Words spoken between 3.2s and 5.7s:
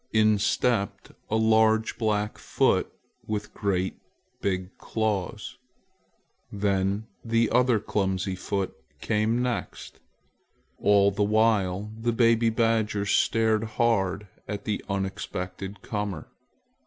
with great big claws.